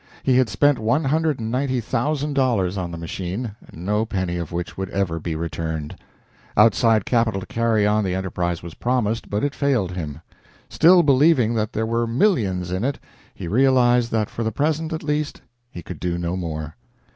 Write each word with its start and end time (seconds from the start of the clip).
He 0.23 0.37
had 0.37 0.49
spent 0.49 0.79
one 0.79 1.03
hundred 1.03 1.39
and 1.39 1.51
ninety 1.51 1.79
thousand 1.79 2.33
dollars 2.33 2.75
on 2.75 2.89
the 2.89 2.97
machine, 2.97 3.51
no 3.71 4.03
penny 4.03 4.37
of 4.37 4.51
which 4.51 4.75
would 4.75 4.89
ever 4.89 5.19
be 5.19 5.35
returned. 5.35 5.95
Outside 6.57 7.05
capital 7.05 7.39
to 7.39 7.45
carry 7.45 7.85
on 7.85 8.03
the 8.03 8.15
enterprise 8.15 8.63
was 8.63 8.73
promised, 8.73 9.29
but 9.29 9.43
it 9.43 9.53
failed 9.53 9.91
him. 9.91 10.21
Still 10.69 11.03
believing 11.03 11.53
that 11.53 11.73
there 11.73 11.85
were 11.85 12.07
"millions 12.07 12.71
in 12.71 12.83
it," 12.83 12.97
he 13.35 13.47
realized 13.47 14.09
that 14.11 14.31
for 14.31 14.41
the 14.43 14.51
present, 14.51 14.91
at 14.91 15.03
least, 15.03 15.41
he 15.69 15.83
could 15.83 15.99
do 15.99 16.17
no 16.17 16.35
more. 16.35 16.75